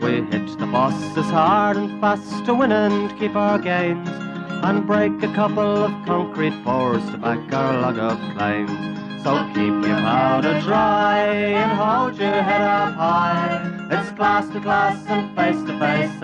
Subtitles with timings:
[0.00, 5.22] We hit the bosses hard and fast to win and keep our gains, and break
[5.22, 8.96] a couple of concrete pours to back our log of claims.
[9.22, 13.88] So keep your powder dry and hold your head up high.
[13.90, 16.15] It's class to class and face to face,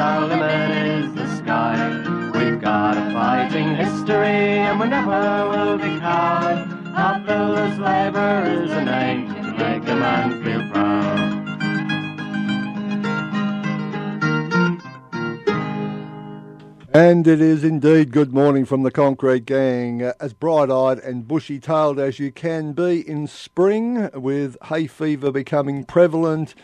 [17.13, 20.01] And it is indeed good morning from the Concrete Gang.
[20.01, 25.31] As bright eyed and bushy tailed as you can be in spring, with hay fever
[25.31, 26.55] becoming prevalent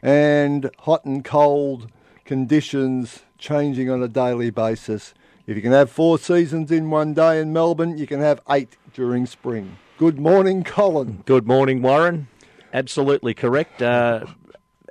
[0.00, 1.90] and hot and cold
[2.24, 5.14] conditions changing on a daily basis.
[5.48, 8.76] If you can have four seasons in one day in Melbourne, you can have eight
[8.94, 9.78] during spring.
[9.98, 11.24] Good morning, Colin.
[11.26, 12.28] Good morning, Warren.
[12.72, 13.82] Absolutely correct.
[13.82, 14.26] Uh,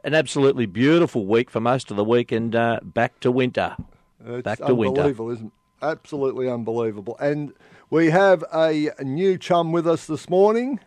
[0.04, 3.78] an absolutely beautiful week for most of the week, and uh, back to winter.
[4.26, 5.10] It's Back to winter.
[5.10, 5.52] isn't it?
[5.82, 7.18] Absolutely unbelievable.
[7.20, 7.54] And
[7.90, 10.80] we have a new chum with us this morning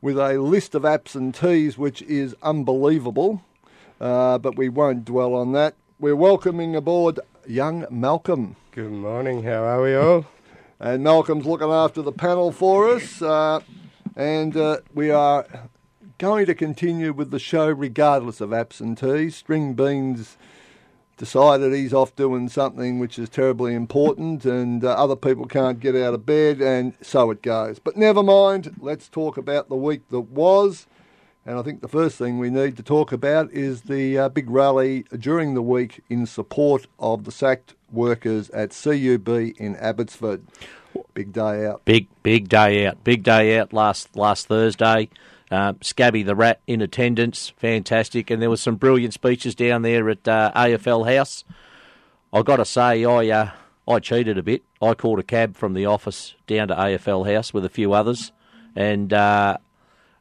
[0.00, 3.42] with a list of absentees which is unbelievable,
[4.00, 5.74] uh, but we won't dwell on that.
[5.98, 8.54] We're welcoming aboard young Malcolm.
[8.70, 10.26] Good morning, how are we all?
[10.80, 13.20] And Malcolm's looking after the panel for us.
[13.20, 13.58] Uh,
[14.14, 15.44] and uh, we are
[16.18, 19.34] going to continue with the show regardless of absentees.
[19.34, 20.36] String Beans
[21.18, 25.94] decided he's off doing something which is terribly important, and uh, other people can't get
[25.94, 27.78] out of bed, and so it goes.
[27.78, 30.86] But never mind, let's talk about the week that was.
[31.44, 34.50] And I think the first thing we need to talk about is the uh, big
[34.50, 40.42] rally during the week in support of the sacked workers at CUB in Abbotsford.
[41.14, 41.84] Big day out.
[41.84, 43.02] Big, big day out.
[43.02, 45.08] Big day out last last Thursday.
[45.50, 50.10] Um, Scabby the Rat in attendance, fantastic, and there was some brilliant speeches down there
[50.10, 51.44] at uh, AFL House.
[52.32, 53.50] I got to say, I uh,
[53.88, 54.62] I cheated a bit.
[54.82, 58.32] I called a cab from the office down to AFL House with a few others,
[58.76, 59.56] and uh,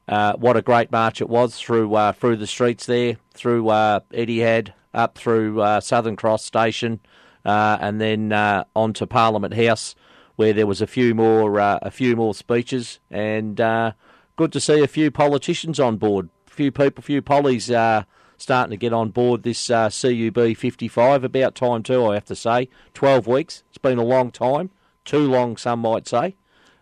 [0.08, 4.00] uh, what a great march it was through uh, through the streets there, through uh,
[4.14, 7.02] Etihad, up through uh, Southern Cross Station,
[7.44, 9.96] uh, and then uh, on to Parliament House,
[10.38, 13.92] where there was a few more uh, a few more speeches, and uh,
[14.38, 18.04] good to see a few politicians on board, a few people, a few pollies uh,
[18.38, 21.24] starting to get on board this uh, CUB 55.
[21.26, 22.70] About time too, I have to say.
[22.94, 23.64] Twelve weeks.
[23.70, 24.70] It's been a long time,
[25.04, 26.36] too long, some might say.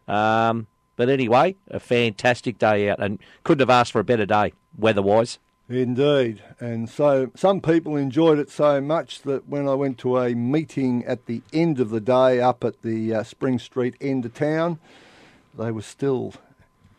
[0.07, 0.67] Um,
[0.97, 5.39] but anyway, a fantastic day out, and couldn't have asked for a better day weather-wise.
[5.67, 6.43] Indeed.
[6.59, 11.03] And so some people enjoyed it so much that when I went to a meeting
[11.05, 14.79] at the end of the day up at the uh, Spring Street end of town,
[15.57, 16.33] they were still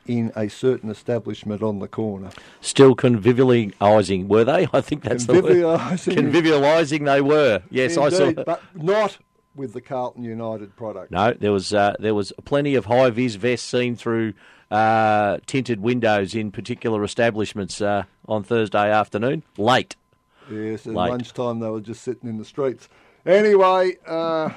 [0.06, 2.30] in a certain establishment on the corner.
[2.60, 4.68] Still convivialising, were they?
[4.72, 5.44] I think that's the word.
[5.44, 7.04] Convivialising.
[7.04, 7.62] They were.
[7.70, 8.32] Yes, I saw.
[8.32, 9.18] But not
[9.54, 11.10] with the Carlton United product.
[11.10, 14.34] No, there was uh, there was plenty of high vis vests seen through
[14.70, 19.42] uh, tinted windows in particular establishments uh, on Thursday afternoon.
[19.56, 19.96] Late.
[20.50, 21.10] Yes, at Late.
[21.10, 22.88] lunchtime they were just sitting in the streets.
[23.24, 24.50] Anyway, uh,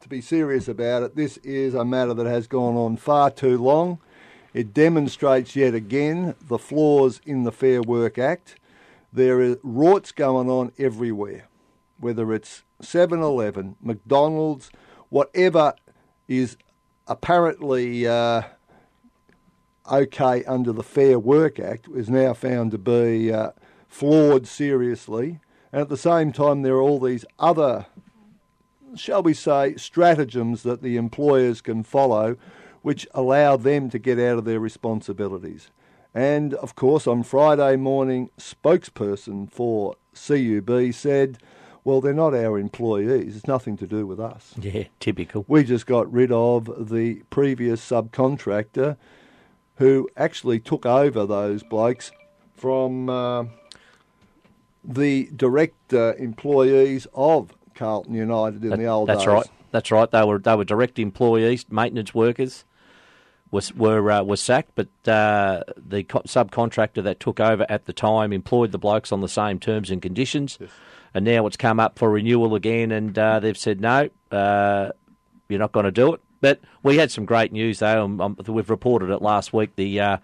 [0.00, 3.56] to be serious about it, this is a matter that has gone on far too
[3.56, 3.98] long.
[4.52, 8.56] It demonstrates yet again the flaws in the Fair Work Act.
[9.12, 11.48] There are rorts going on everywhere,
[11.98, 14.70] whether it's 7 Eleven, McDonald's,
[15.08, 15.74] whatever
[16.26, 16.56] is
[17.06, 18.42] apparently uh,
[19.90, 23.50] okay under the Fair Work Act is now found to be uh,
[23.88, 25.40] flawed seriously.
[25.72, 27.86] And at the same time, there are all these other,
[28.96, 32.36] shall we say, stratagems that the employers can follow
[32.82, 35.70] which allow them to get out of their responsibilities.
[36.14, 41.38] And of course, on Friday morning, spokesperson for CUB said,
[41.84, 43.36] well, they're not our employees.
[43.36, 44.54] It's nothing to do with us.
[44.60, 45.44] Yeah, typical.
[45.48, 48.96] We just got rid of the previous subcontractor
[49.76, 52.12] who actually took over those blokes
[52.54, 53.44] from uh,
[54.84, 59.26] the direct uh, employees of Carlton United in That- the old that's days.
[59.26, 59.56] That's right.
[59.72, 60.10] That's right.
[60.10, 62.64] They were they were direct employees, maintenance workers.
[63.52, 67.92] Was were uh, were sacked, but uh, the co- subcontractor that took over at the
[67.92, 70.56] time employed the blokes on the same terms and conditions,
[71.14, 74.90] and now it's come up for renewal again, and uh, they've said no, uh,
[75.48, 76.20] you're not going to do it.
[76.40, 78.04] But we had some great news though.
[78.04, 79.74] Um, um, we've reported it last week.
[79.74, 80.16] The uh,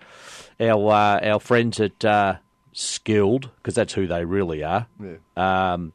[0.61, 2.37] our uh, our friends at uh,
[2.73, 5.73] Skilled, because that's who they really are, Yeah.
[5.73, 5.93] um,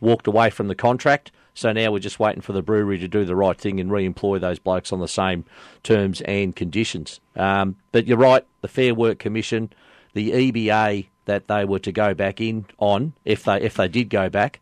[0.00, 1.32] walked away from the contract.
[1.56, 4.38] So now we're just waiting for the brewery to do the right thing and re-employ
[4.38, 5.46] those blokes on the same
[5.82, 7.18] terms and conditions.
[7.34, 9.72] Um, but you're right, the Fair Work Commission,
[10.12, 14.10] the EBA that they were to go back in on, if they if they did
[14.10, 14.60] go back,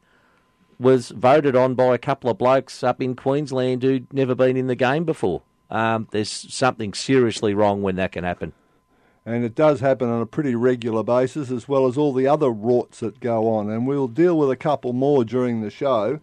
[0.79, 4.69] was voted on by a couple of blokes up in Queensland who'd never been in
[4.69, 5.43] the game before.
[5.71, 8.53] Um, there's something seriously wrong when that can happen.
[9.27, 12.51] and it does happen on a pretty regular basis, as well as all the other
[12.51, 13.69] rorts that go on.
[13.69, 16.21] And we'll deal with a couple more during the show,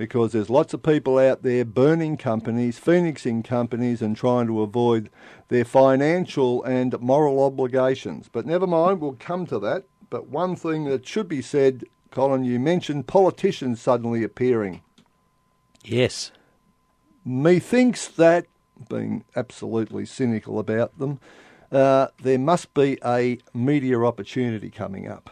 [0.00, 5.10] because there's lots of people out there burning companies, phoenixing companies, and trying to avoid
[5.48, 8.26] their financial and moral obligations.
[8.32, 9.84] But never mind, we'll come to that.
[10.08, 14.80] But one thing that should be said, Colin, you mentioned politicians suddenly appearing.
[15.84, 16.32] Yes.
[17.22, 18.46] Methinks that,
[18.88, 21.20] being absolutely cynical about them,
[21.70, 25.28] uh, there must be a media opportunity coming up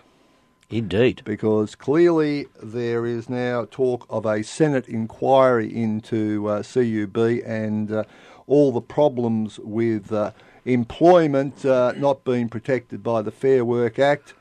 [0.71, 1.23] Indeed.
[1.25, 7.17] because clearly there is now talk of a Senate inquiry into uh, CUB
[7.47, 8.05] and uh,
[8.47, 10.33] all the problems with uh,
[10.65, 14.35] employment uh, not being protected by the Fair Work Act.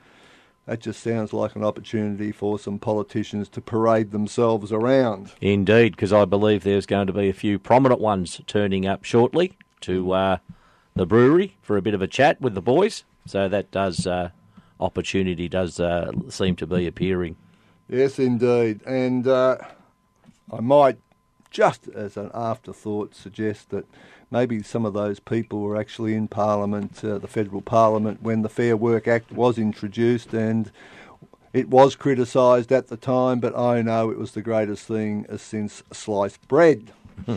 [0.66, 5.32] That just sounds like an opportunity for some politicians to parade themselves around.
[5.40, 9.56] Indeed, because I believe there's going to be a few prominent ones turning up shortly
[9.80, 10.38] to uh,
[10.94, 13.04] the brewery for a bit of a chat with the boys.
[13.24, 14.30] So that does uh,
[14.80, 17.36] opportunity does uh, seem to be appearing.
[17.88, 18.80] Yes, indeed.
[18.86, 19.58] And uh,
[20.52, 20.98] I might,
[21.50, 23.86] just as an afterthought, suggest that
[24.30, 28.48] maybe some of those people were actually in Parliament, uh, the federal Parliament, when the
[28.48, 30.70] Fair Work Act was introduced and
[31.52, 35.82] it was criticised at the time, but I know it was the greatest thing since
[35.92, 36.92] sliced bread.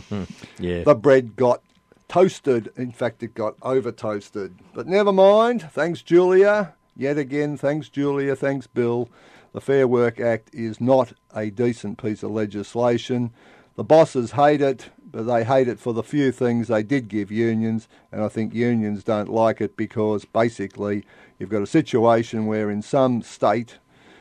[0.59, 0.83] Yeah.
[0.83, 1.63] The bread got
[2.07, 2.71] toasted.
[2.75, 4.53] In fact, it got over toasted.
[4.75, 5.63] But never mind.
[5.71, 6.75] Thanks, Julia.
[7.01, 8.36] Yet again, thanks, Julia.
[8.36, 9.09] Thanks, Bill.
[9.53, 13.31] The Fair Work Act is not a decent piece of legislation.
[13.75, 17.31] The bosses hate it, but they hate it for the few things they did give
[17.31, 21.03] unions, and I think unions don't like it because basically
[21.39, 23.80] you've got a situation where in some state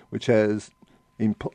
[0.08, 0.70] which has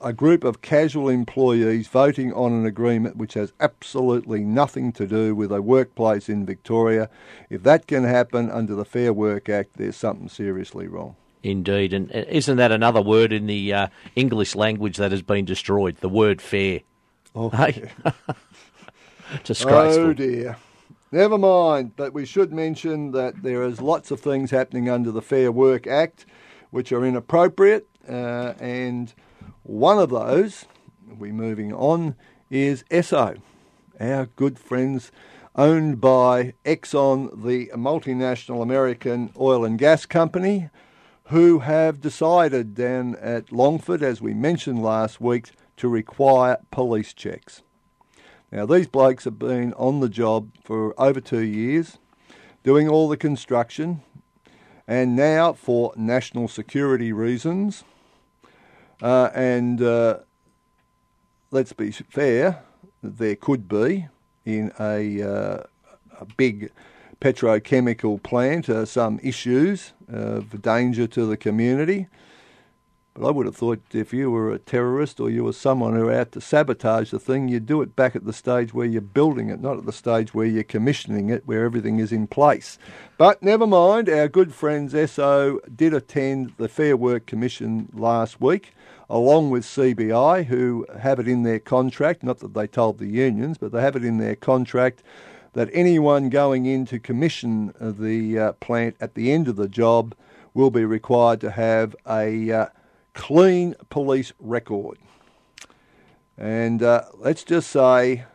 [0.01, 5.33] a group of casual employees voting on an agreement which has absolutely nothing to do
[5.33, 7.09] with a workplace in Victoria.
[7.49, 11.15] If that can happen under the Fair Work Act, there's something seriously wrong.
[11.41, 15.45] Indeed, and uh, isn't that another word in the uh, English language that has been
[15.45, 15.97] destroyed?
[15.97, 16.81] The word fair.
[17.35, 17.91] Oh, Hey,
[19.43, 20.05] disgraceful.
[20.05, 20.57] Oh dear.
[21.11, 25.21] Never mind, but we should mention that there is lots of things happening under the
[25.21, 26.25] Fair Work Act
[26.75, 29.13] which are inappropriate, uh, and
[29.65, 30.65] one of those,
[31.17, 32.15] we're moving on,
[32.51, 33.41] is Esso,
[33.99, 35.11] our good friends
[35.55, 40.69] owned by Exxon, the multinational American oil and gas company,
[41.29, 47.63] who have decided down at Longford, as we mentioned last week, to require police checks.
[48.51, 51.97] Now, these blokes have been on the job for over two years,
[52.63, 54.03] doing all the construction,
[54.87, 57.83] and now for national security reasons,
[59.01, 60.19] uh, and uh,
[61.51, 62.63] let's be fair,
[63.03, 64.07] there could be
[64.45, 65.63] in a, uh,
[66.19, 66.71] a big
[67.21, 72.07] petrochemical plant uh, some issues of danger to the community.
[73.15, 76.03] But I would have thought if you were a terrorist or you were someone who
[76.03, 79.01] were out to sabotage the thing, you'd do it back at the stage where you're
[79.01, 82.77] building it, not at the stage where you're commissioning it, where everything is in place.
[83.17, 88.73] But never mind, our good friends Esso did attend the Fair Work Commission last week,
[89.09, 93.57] along with CBI, who have it in their contract, not that they told the unions,
[93.57, 95.03] but they have it in their contract
[95.53, 100.13] that anyone going in to commission the uh, plant at the end of the job
[100.53, 102.65] will be required to have a uh,
[103.13, 104.97] clean police record.
[106.37, 108.25] And uh, let's just say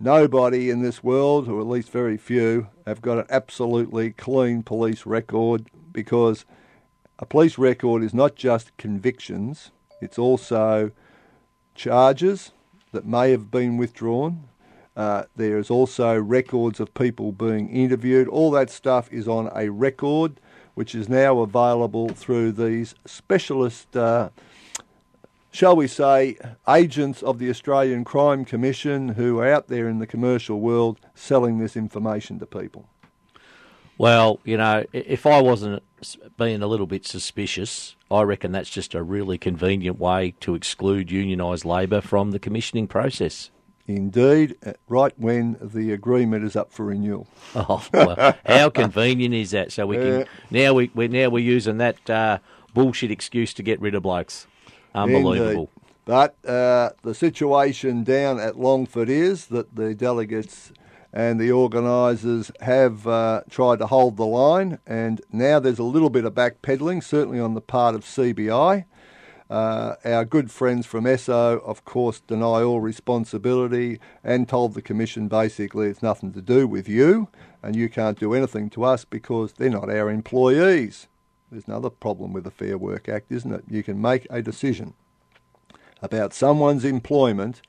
[0.00, 5.04] nobody in this world, or at least very few, have got an absolutely clean police
[5.04, 6.44] record because
[7.18, 10.90] a police record is not just convictions, it's also
[11.74, 12.52] charges
[12.92, 14.44] that may have been withdrawn.
[14.96, 18.28] Uh, there is also records of people being interviewed.
[18.28, 20.40] All that stuff is on a record,
[20.74, 24.30] which is now available through these specialist, uh,
[25.50, 26.36] shall we say,
[26.66, 31.58] agents of the Australian Crime Commission who are out there in the commercial world selling
[31.58, 32.86] this information to people.
[33.98, 35.82] Well, you know, if I wasn't
[36.38, 41.08] being a little bit suspicious, I reckon that's just a really convenient way to exclude
[41.08, 43.50] unionised labour from the commissioning process.
[43.88, 47.26] Indeed, uh, right when the agreement is up for renewal.
[47.54, 49.72] Oh, well, how convenient is that?
[49.72, 52.38] So we can now we we're, now we're using that uh,
[52.74, 54.46] bullshit excuse to get rid of blokes.
[54.94, 55.70] Unbelievable.
[55.76, 55.92] Indeed.
[56.04, 60.72] But uh, the situation down at Longford is that the delegates
[61.12, 66.10] and the organisers have uh, tried to hold the line, and now there's a little
[66.10, 68.84] bit of backpedalling, certainly on the part of CBI.
[69.48, 75.28] Uh, our good friends from ESSO, of course, deny all responsibility and told the Commission
[75.28, 77.28] basically it's nothing to do with you
[77.62, 81.06] and you can't do anything to us because they're not our employees.
[81.50, 83.64] There's another problem with the Fair Work Act, isn't it?
[83.70, 84.94] You can make a decision
[86.02, 87.62] about someone's employment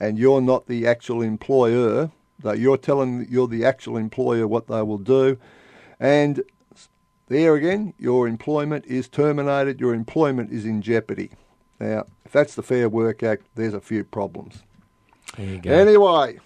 [0.00, 4.82] and you're not the actual employer that you're telling you're the actual employer what they
[4.82, 5.38] will do,
[5.98, 6.42] and
[7.28, 9.80] there again, your employment is terminated.
[9.80, 11.30] Your employment is in jeopardy.
[11.78, 14.62] Now, if that's the Fair Work Act, there's a few problems.
[15.36, 15.70] There you go.
[15.70, 16.38] Anyway,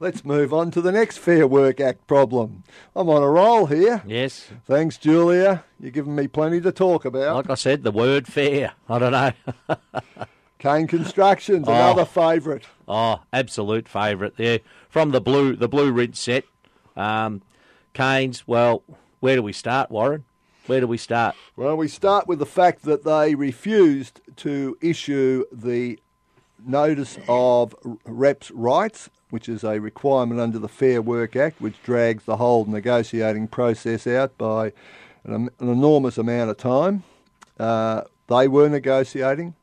[0.00, 2.64] let's move on to the next Fair Work Act problem.
[2.96, 4.02] I'm on a roll here.
[4.06, 4.48] Yes.
[4.64, 5.64] Thanks, Julia.
[5.78, 7.36] You're giving me plenty to talk about.
[7.36, 8.72] Like I said, the word fair.
[8.88, 9.32] I don't know.
[10.58, 11.72] Kane Constructions, Oh.
[11.74, 12.64] another favourite.
[12.88, 16.44] Oh, absolute favourite there from the blue the blue ridge set.
[16.96, 17.42] Um,
[17.94, 18.44] Kanes.
[18.46, 18.82] Well,
[19.20, 20.24] where do we start, Warren?
[20.66, 21.36] Where do we start?
[21.54, 25.98] Well, we start with the fact that they refused to issue the
[26.64, 27.74] notice of
[28.04, 32.64] reps' rights, which is a requirement under the Fair Work Act, which drags the whole
[32.64, 34.72] negotiating process out by
[35.24, 37.04] an, an enormous amount of time.
[37.58, 39.54] Uh, they were negotiating.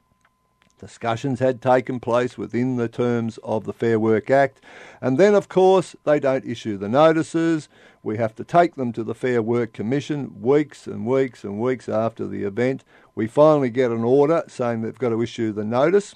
[0.83, 4.59] Discussions had taken place within the terms of the Fair Work Act.
[4.99, 7.69] And then, of course, they don't issue the notices.
[8.03, 11.87] We have to take them to the Fair Work Commission weeks and weeks and weeks
[11.87, 12.83] after the event.
[13.15, 16.15] We finally get an order saying they've got to issue the notice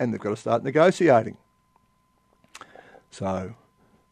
[0.00, 1.36] and they've got to start negotiating.
[3.12, 3.54] So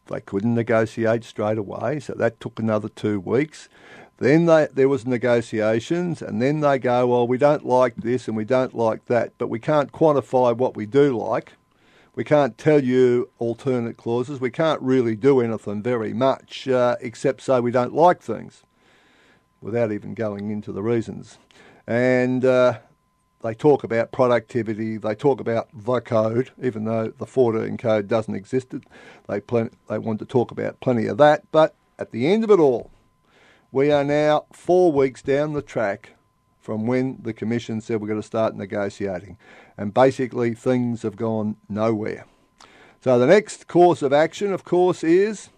[0.07, 3.67] they couldn't negotiate straight away, so that took another two weeks.
[4.17, 8.37] Then they, there was negotiations, and then they go, well, we don't like this and
[8.37, 11.53] we don't like that, but we can't quantify what we do like.
[12.15, 14.39] We can't tell you alternate clauses.
[14.39, 18.63] We can't really do anything very much uh, except say we don't like things
[19.61, 21.37] without even going into the reasons.
[21.85, 22.79] And uh,
[23.41, 28.33] they talk about productivity, they talk about the code, even though the 14 code doesn't
[28.33, 28.73] exist.
[29.27, 31.43] They, plen- they want to talk about plenty of that.
[31.51, 32.91] But at the end of it all,
[33.75, 36.11] we are now four weeks down the track
[36.61, 39.37] from when the Commission said we're going to start negotiating.
[39.77, 42.25] And basically, things have gone nowhere.
[43.01, 45.49] So the next course of action, of course, is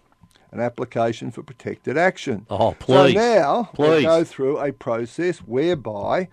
[0.50, 2.44] an application for protected action.
[2.50, 3.14] Oh, please.
[3.14, 6.26] So now we'll go through a process whereby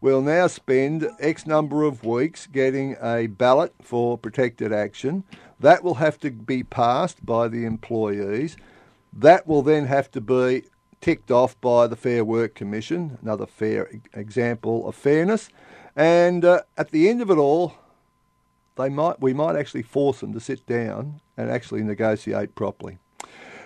[0.00, 5.24] we'll now spend X number of weeks getting a ballot for protected action.
[5.58, 8.56] That will have to be passed by the employees.
[9.12, 10.62] That will then have to be
[11.02, 15.50] ticked off by the Fair Work Commission, another fair example of fairness.
[15.94, 17.74] And uh, at the end of it all,
[18.76, 22.98] they might we might actually force them to sit down and actually negotiate properly.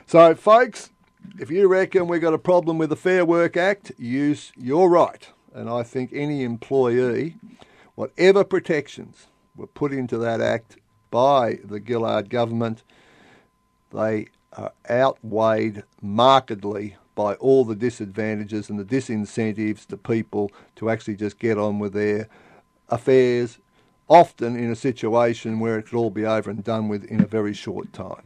[0.07, 0.91] So, folks,
[1.39, 5.29] if you reckon we've got a problem with the Fair Work Act, use your right.
[5.55, 7.37] And I think any employee,
[7.95, 10.77] whatever protections were put into that act
[11.11, 12.83] by the Gillard government,
[13.93, 21.17] they are outweighed markedly by all the disadvantages and the disincentives to people to actually
[21.17, 22.29] just get on with their
[22.89, 23.59] affairs,
[24.07, 27.27] often in a situation where it could all be over and done with in a
[27.27, 28.23] very short time.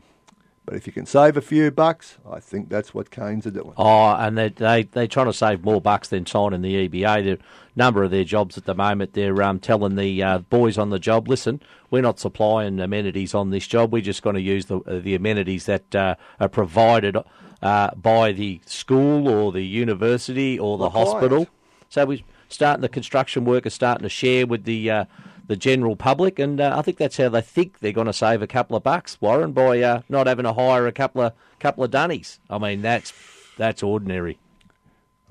[0.67, 3.73] But if you can save a few bucks, I think that's what Kanes are doing.
[3.77, 7.25] Oh, and they they they're trying to save more bucks than signing the EBA.
[7.25, 7.39] The
[7.75, 11.01] number of their jobs at the moment, they're um, telling the uh, boys on the
[11.01, 13.93] job, listen, we're not supplying amenities on this job.
[13.93, 17.17] We're just going to use the the amenities that uh, are provided
[17.63, 21.47] uh, by the school or the university or the, hospital.
[21.89, 25.05] So we starting the construction workers starting to share with the uh,
[25.47, 28.41] the general public, and uh, I think that's how they think they're going to save
[28.41, 31.83] a couple of bucks, Warren, by uh, not having to hire a couple of couple
[31.83, 32.39] of dunnies.
[32.49, 33.13] I mean, that's
[33.57, 34.39] that's ordinary.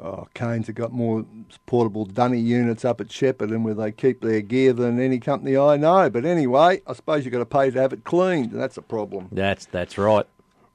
[0.02, 1.26] Oh, Kanes have got more
[1.66, 5.76] portable dunny units up at Shepparton where they keep their gear than any company I
[5.76, 6.10] know.
[6.10, 8.82] But anyway, I suppose you've got to pay to have it cleaned, and that's a
[8.82, 9.28] problem.
[9.32, 10.26] That's that's right.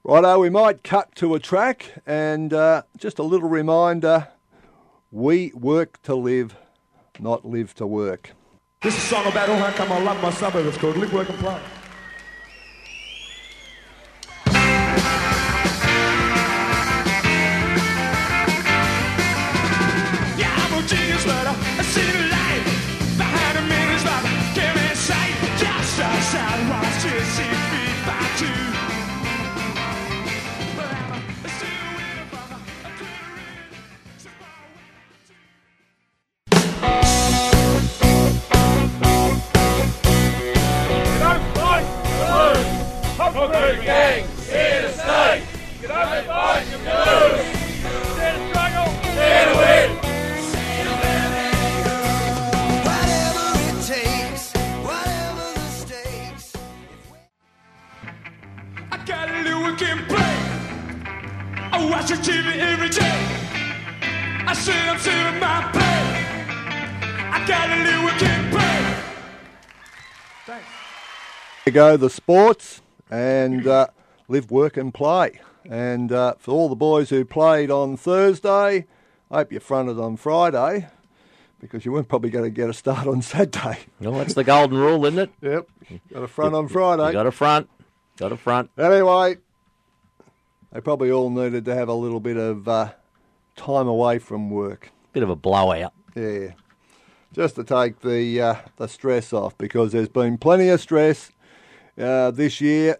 [0.07, 4.27] Righto, we might cut to a track, and uh, just a little reminder
[5.11, 6.55] we work to live,
[7.19, 8.29] not live to work.
[8.83, 10.67] This is a song about how come I love my suburb.
[10.67, 11.59] It's called Live, Work and Play.
[20.37, 22.34] Yeah, I'm a genius, but I see
[71.75, 73.87] go, the sports, and uh,
[74.29, 75.41] live, work, and play.
[75.69, 78.85] And uh, for all the boys who played on Thursday,
[79.29, 80.87] I hope you fronted on Friday
[81.59, 83.79] because you weren't probably going to get a start on Saturday.
[83.99, 85.31] Well, that's the golden rule, isn't it?
[85.41, 85.67] Yep,
[86.13, 87.07] got a front on Friday.
[87.07, 87.69] You got a front,
[88.15, 88.69] got a front.
[88.77, 89.35] Anyway,
[90.71, 92.91] they probably all needed to have a little bit of uh,
[93.57, 94.91] time away from work.
[95.11, 95.91] Bit of a blowout.
[96.15, 96.51] Yeah,
[97.33, 101.31] just to take the uh, the stress off because there's been plenty of stress
[101.97, 102.97] uh, this year.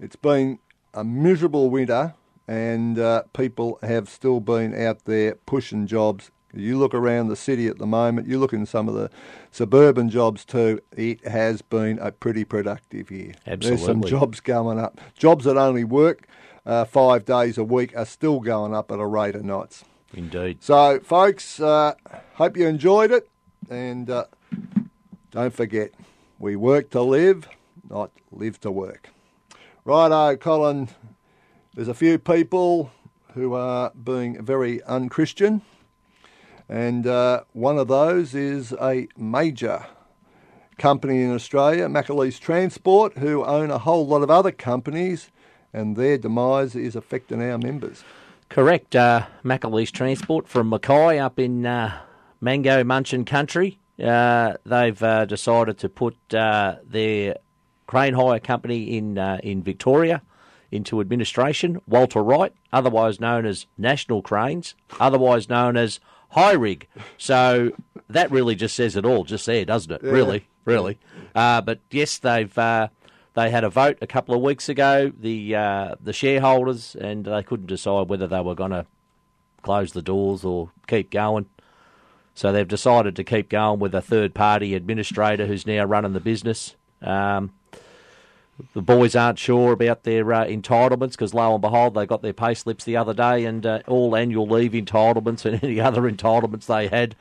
[0.00, 0.58] It's been
[0.94, 2.14] a miserable winter,
[2.46, 6.30] and uh, people have still been out there pushing jobs.
[6.54, 8.26] You look around the city at the moment.
[8.26, 9.10] You look in some of the
[9.50, 10.80] suburban jobs too.
[10.96, 13.34] It has been a pretty productive year.
[13.46, 13.68] Absolutely.
[13.68, 15.00] There's some jobs going up.
[15.14, 16.26] Jobs that only work
[16.64, 19.84] uh, five days a week are still going up at a rate of knots.
[20.14, 20.62] Indeed.
[20.62, 21.94] So, folks, uh,
[22.34, 23.28] hope you enjoyed it,
[23.68, 24.24] and uh,
[25.30, 25.90] don't forget,
[26.38, 27.48] we work to live,
[27.90, 29.10] not live to work.
[29.84, 30.88] Righto, Colin.
[31.74, 32.90] There's a few people
[33.34, 35.62] who are being very unchristian,
[36.68, 39.86] and uh, one of those is a major
[40.76, 45.30] company in Australia, McAleese Transport, who own a whole lot of other companies,
[45.72, 48.04] and their demise is affecting our members.
[48.48, 48.96] Correct.
[48.96, 49.26] Uh,
[49.92, 51.98] Transport from Mackay up in uh,
[52.40, 53.78] Mango Munchin country.
[54.02, 57.36] Uh, they've uh, decided to put uh, their
[57.88, 60.22] crane hire company in uh, in Victoria
[60.70, 61.80] into administration.
[61.88, 65.98] Walter Wright, otherwise known as National Cranes, otherwise known as
[66.30, 66.86] High Rig.
[67.16, 67.72] So
[68.08, 70.02] that really just says it all, just there, doesn't it?
[70.02, 70.98] Really, really.
[71.34, 72.88] Uh, but yes, they've uh,
[73.34, 75.10] they had a vote a couple of weeks ago.
[75.18, 78.86] The uh, the shareholders and they couldn't decide whether they were going to
[79.62, 81.46] close the doors or keep going.
[82.34, 86.20] So they've decided to keep going with a third party administrator who's now running the
[86.20, 86.76] business.
[87.02, 87.52] Um,
[88.72, 92.32] the boys aren't sure about their uh, entitlements because lo and behold, they got their
[92.32, 96.66] pay slips the other day, and uh, all annual leave entitlements and any other entitlements
[96.66, 97.16] they had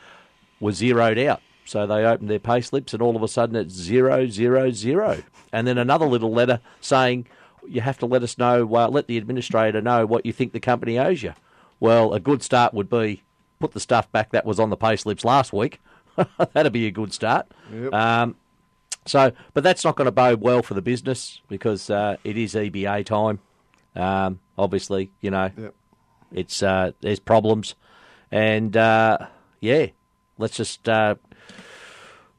[0.59, 1.41] were zeroed out.
[1.65, 5.23] So they opened their pay slips, and all of a sudden it's zero, zero, zero.
[5.51, 7.27] And then another little letter saying
[7.67, 10.59] you have to let us know, uh, let the administrator know what you think the
[10.59, 11.33] company owes you.
[11.79, 13.23] Well, a good start would be
[13.59, 15.79] put the stuff back that was on the pay slips last week.
[16.53, 17.47] That'd be a good start.
[17.93, 18.35] Um,
[19.07, 22.53] so, but that's not going to bode well for the business because uh, it is
[22.53, 23.39] EBA time.
[23.95, 25.73] Um, obviously, you know, Yep.
[26.33, 27.75] it's uh, there's problems,
[28.31, 29.17] and uh,
[29.59, 29.87] yeah,
[30.37, 31.15] let's just uh,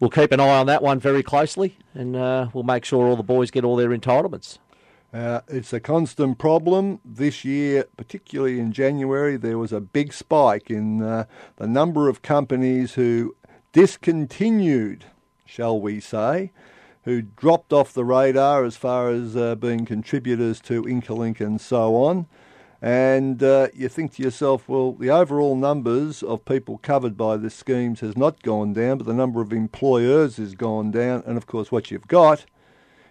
[0.00, 3.16] we'll keep an eye on that one very closely, and uh, we'll make sure all
[3.16, 4.58] the boys get all their entitlements.
[5.12, 7.00] Uh, it's a constant problem.
[7.02, 11.24] This year, particularly in January, there was a big spike in uh,
[11.56, 13.34] the number of companies who
[13.72, 15.06] discontinued,
[15.48, 16.52] shall we say,
[17.04, 21.96] who dropped off the radar as far as uh, being contributors to Incolink and so
[21.96, 22.26] on.
[22.82, 27.50] And uh, you think to yourself, well, the overall numbers of people covered by the
[27.50, 31.24] schemes has not gone down, but the number of employers has gone down.
[31.26, 32.44] And of course, what you've got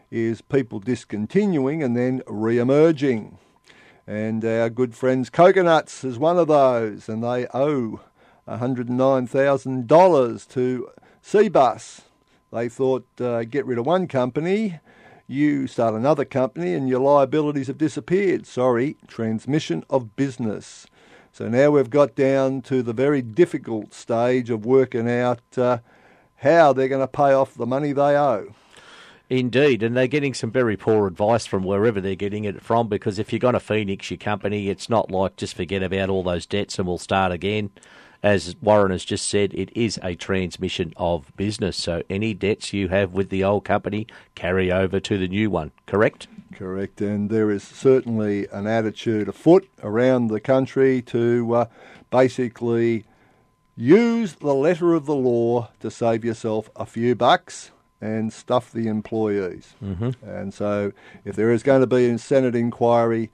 [0.09, 3.39] is people discontinuing and then re emerging.
[4.05, 7.99] And our good friends Coconuts is one of those, and they owe
[8.47, 10.89] $109,000 to
[11.21, 12.06] Cbus.
[12.51, 14.79] They thought, uh, get rid of one company,
[15.27, 18.47] you start another company, and your liabilities have disappeared.
[18.47, 20.87] Sorry, transmission of business.
[21.33, 25.79] So now we've got down to the very difficult stage of working out uh,
[26.37, 28.55] how they're going to pay off the money they owe.
[29.29, 33.19] Indeed, and they're getting some very poor advice from wherever they're getting it from because
[33.19, 36.45] if you're going to Phoenix your company, it's not like just forget about all those
[36.45, 37.69] debts and we'll start again.
[38.23, 41.77] As Warren has just said, it is a transmission of business.
[41.77, 45.71] So any debts you have with the old company carry over to the new one,
[45.85, 46.27] correct?
[46.53, 51.65] Correct, and there is certainly an attitude afoot around the country to uh,
[52.09, 53.05] basically
[53.75, 58.87] use the letter of the law to save yourself a few bucks and stuff the
[58.87, 59.75] employees.
[59.83, 60.27] Mm-hmm.
[60.27, 60.91] And so,
[61.23, 63.29] if there is going to be a Senate inquiry,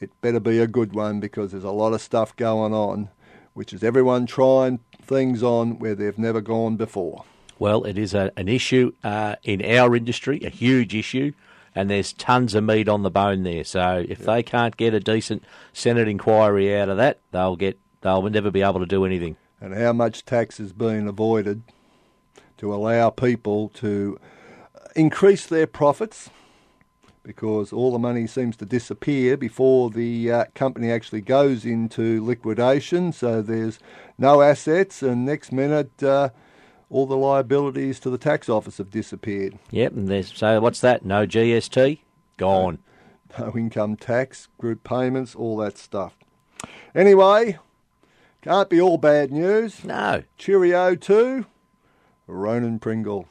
[0.00, 3.08] it better be a good one because there's a lot of stuff going on,
[3.56, 7.24] which is everyone trying things on where they've never gone before.
[7.58, 11.32] Well, it is a, an issue uh, in our industry, a huge issue,
[11.74, 13.64] and there's tons of meat on the bone there.
[13.64, 15.42] So if they can't get a decent
[15.72, 19.36] Senate inquiry out of that, they'll get they'll never be able to do anything.
[19.58, 21.62] and how much tax is being avoided
[22.58, 24.20] to allow people to
[24.94, 26.28] increase their profits
[27.26, 33.12] because all the money seems to disappear before the uh, company actually goes into liquidation.
[33.12, 33.80] So there's
[34.16, 36.30] no assets, and next minute, uh,
[36.88, 39.58] all the liabilities to the tax office have disappeared.
[39.72, 41.04] Yep, and there's so what's that?
[41.04, 41.98] No GST,
[42.36, 42.78] gone.
[43.38, 46.14] no income tax, group payments, all that stuff.
[46.94, 47.58] Anyway,
[48.40, 49.84] can't be all bad news.
[49.84, 51.44] No, Cheerio to
[52.28, 53.26] Ronan Pringle.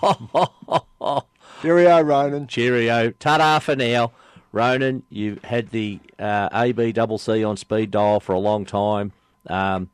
[1.62, 2.46] Cheerio, Ronan.
[2.46, 4.12] cheerio, ta-da for now.
[4.52, 9.12] Ronan, you've had the uh, ABCC on speed dial for a long time.
[9.46, 9.90] Um,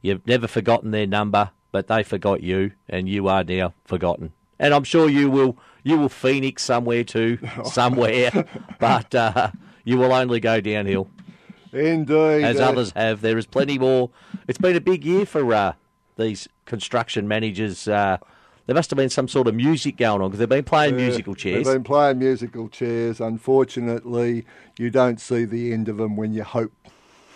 [0.00, 4.32] you've never forgotten their number, but they forgot you, and you are now forgotten.
[4.58, 8.46] And I'm sure you will you will phoenix somewhere too, somewhere,
[8.78, 9.50] but uh,
[9.84, 11.08] you will only go downhill
[11.72, 12.44] Indeed.
[12.44, 13.20] as others have.
[13.20, 14.10] There is plenty more.
[14.48, 15.72] It's been a big year for uh,
[16.16, 17.88] these construction managers.
[17.88, 18.18] Uh,
[18.70, 21.34] there must have been some sort of music going on because they've been playing musical
[21.34, 21.66] chairs.
[21.66, 23.20] They've been playing musical chairs.
[23.20, 24.46] Unfortunately,
[24.78, 26.72] you don't see the end of them when you hope.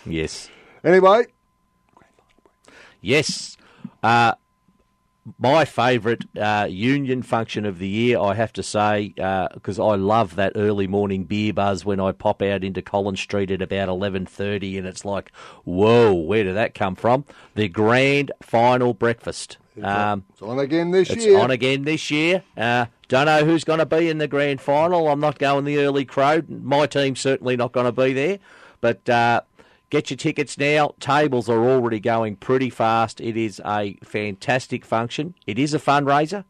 [0.05, 0.49] Yes.
[0.81, 1.25] Anyway,
[3.01, 3.57] Yes.
[4.01, 4.35] Uh,
[5.37, 10.37] my favourite uh, union function of the year, I have to say, because I love
[10.37, 14.25] that early morning beer buzz when I pop out into Collins Street at about eleven
[14.25, 15.33] thirty, and it's like,
[15.65, 17.25] whoa, where did that come from?
[17.55, 19.57] The grand final breakfast.
[19.81, 21.35] Um, it's on again this it's year.
[21.35, 22.43] It's on again this year.
[22.55, 25.07] Uh, don't know who's going to be in the grand final.
[25.07, 26.49] I'm not going the early crowd.
[26.49, 28.39] My team's certainly not going to be there.
[28.81, 29.41] But uh,
[29.89, 30.93] get your tickets now.
[30.99, 33.19] Tables are already going pretty fast.
[33.19, 35.35] It is a fantastic function.
[35.45, 36.45] It is a fundraiser.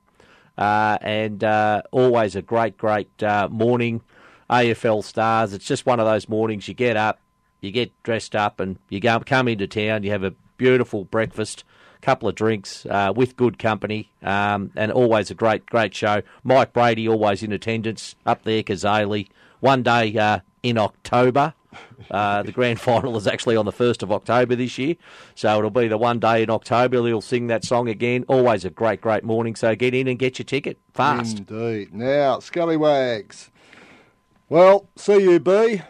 [0.57, 4.01] Uh, and uh, always a great, great uh, morning.
[4.49, 5.53] AFL stars.
[5.53, 7.19] It's just one of those mornings you get up,
[7.61, 10.03] you get dressed up, and you go come into town.
[10.03, 11.63] You have a beautiful breakfast,
[12.05, 16.21] couple of drinks uh, with good company, um, and always a great, great show.
[16.43, 19.27] Mike Brady always in attendance up there, Kazali.
[19.59, 21.55] One day uh, in October.
[22.11, 24.95] Uh, the grand final is actually on the 1st of October this year,
[25.33, 27.05] so it'll be the one day in October.
[27.07, 28.23] He'll sing that song again.
[28.27, 29.55] Always a great, great morning.
[29.55, 31.39] So get in and get your ticket fast.
[31.39, 31.93] Indeed.
[31.93, 33.49] Now, Scallywags.
[34.47, 35.81] Well, CUB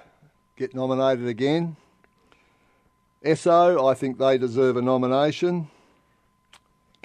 [0.56, 1.76] get nominated again.
[3.24, 5.70] Esso, I think they deserve a nomination.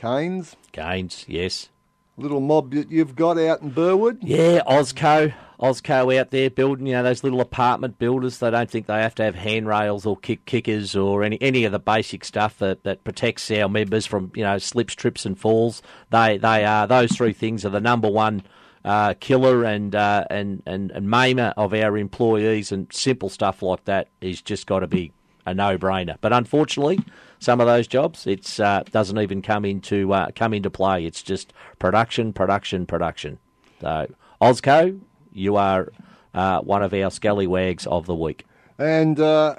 [0.01, 1.69] Kanes, Gaines, yes.
[2.17, 4.19] little mob that you've got out in Burwood.
[4.23, 5.35] Yeah, Osco.
[5.61, 8.39] Osco out there building, you know, those little apartment builders.
[8.39, 11.73] They don't think they have to have handrails or kick kickers or any any of
[11.73, 15.83] the basic stuff that, that protects our members from, you know, slips, trips and falls.
[16.09, 18.43] They they are those three things are the number one
[18.87, 23.85] uh, killer and, uh, and and and maimer of our employees and simple stuff like
[23.85, 25.13] that is just got to be
[25.45, 26.17] a no brainer.
[26.23, 27.01] But unfortunately,
[27.41, 31.05] some of those jobs it uh, doesn't even come into uh, come into play.
[31.05, 33.39] It's just production, production, production.
[33.81, 35.01] So Osco,
[35.33, 35.93] you are
[36.33, 38.47] uh, one of our scallywags of the week.
[38.79, 39.57] And uh,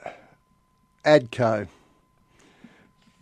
[1.03, 1.67] ADCO.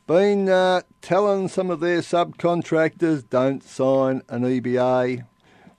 [0.06, 5.24] Been uh, telling some of their subcontractors don't sign an EBA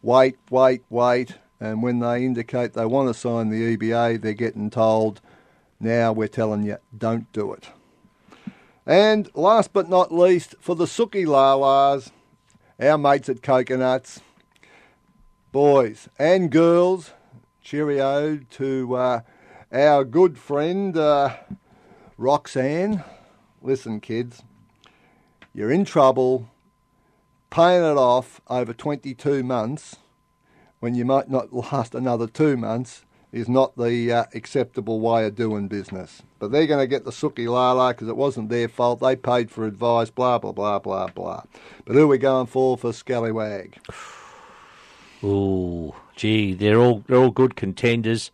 [0.03, 1.35] wait, wait, wait.
[1.59, 5.21] And when they indicate they want to sign the EBA, they're getting told,
[5.79, 7.69] now we're telling you, don't do it.
[8.87, 12.11] And last but not least, for the Suki Lalas,
[12.81, 14.21] our mates at Coconuts,
[15.53, 17.13] boys and girls,
[17.63, 19.21] cheerio to uh,
[19.73, 21.37] our good friend uh,
[22.17, 23.05] Roxanne.
[23.63, 24.43] Listen, kids,
[25.55, 26.49] you're in trouble
[27.51, 29.97] paying it off over 22 months
[30.79, 35.37] when you might not last another two months is not the uh, acceptable way of
[35.37, 36.23] doing business.
[36.39, 39.01] But they're going to get the sookie lala because it wasn't their fault.
[39.01, 41.43] They paid for advice, blah, blah, blah, blah, blah.
[41.85, 43.79] But who are we going for for Scallywag?
[45.23, 48.31] Ooh, gee, they're all they're all good contenders.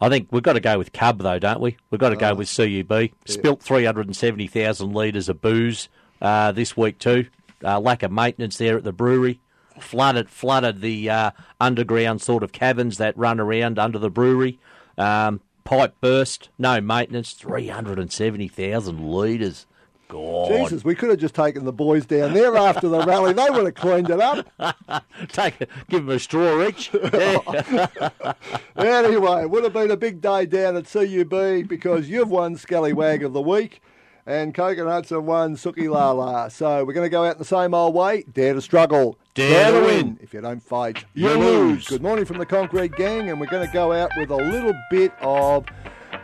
[0.00, 1.76] I think we've got to go with Cub though, don't we?
[1.90, 3.10] We've got to go with CUB.
[3.26, 5.88] Spilt three hundred and seventy thousand litres of booze
[6.22, 7.26] uh, this week too.
[7.62, 9.40] Uh, lack of maintenance there at the brewery.
[9.78, 14.58] Flooded flooded the uh, underground sort of caverns that run around under the brewery.
[14.96, 17.32] Um, pipe burst, no maintenance.
[17.32, 19.66] Three hundred and seventy thousand litres.
[20.08, 23.34] God, Jesus, we could have just taken the boys down there after the rally.
[23.34, 24.46] They would have cleaned it up.
[25.28, 26.90] take a, give them a straw each.
[26.94, 27.88] Yeah.
[28.76, 33.22] Anyway, it would have been a big day down at CUB because you've won Scallywag
[33.22, 33.82] of the Week
[34.28, 36.50] and Coconuts have won Suki Lala.
[36.50, 38.24] So we're going to go out the same old way.
[38.30, 39.18] Dare to struggle.
[39.38, 40.18] Dare to win.
[40.20, 41.86] If you don't fight, You lose.
[41.86, 44.74] Good morning from the Concrete Gang, and we're going to go out with a little
[44.90, 45.64] bit of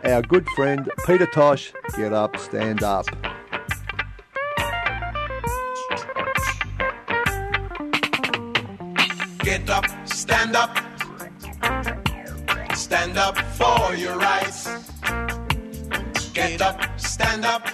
[0.03, 1.73] our good friend Peter Tosh.
[1.97, 3.07] Get up, stand up.
[9.45, 10.77] Get up, stand up.
[12.75, 14.69] Stand up for your rights.
[16.33, 17.74] Get up, stand up.